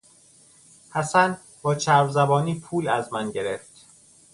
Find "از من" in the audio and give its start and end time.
2.87-3.31